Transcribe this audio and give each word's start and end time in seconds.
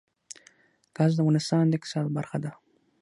ګاز 0.95 1.11
د 1.15 1.19
افغانستان 1.21 1.63
د 1.67 1.73
اقتصاد 1.77 2.05
برخه 2.17 2.37
ده. 2.43 2.51